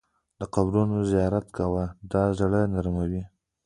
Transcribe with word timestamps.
د 0.39 0.41
قبرونو 0.55 0.97
زیارت 1.11 1.47
کوه، 1.57 1.83
دا 2.11 2.23
زړه 2.39 2.61
نرموي. 2.73 3.23